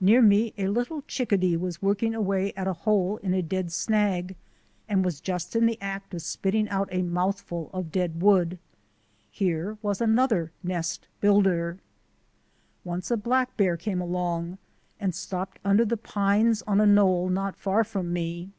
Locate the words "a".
0.56-0.68, 2.68-2.72, 3.34-3.42, 6.92-7.02, 13.10-13.16, 16.80-16.86